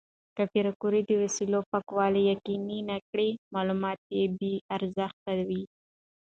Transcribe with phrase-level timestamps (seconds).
[0.35, 5.63] که پېیر کوري د وسایلو پاکوالي یقیني نه کړي، معلومات به بې ارزښته وي.